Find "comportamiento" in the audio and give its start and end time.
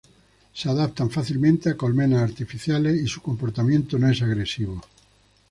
3.21-3.99